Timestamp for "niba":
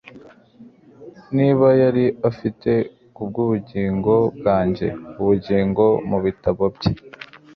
1.37-1.67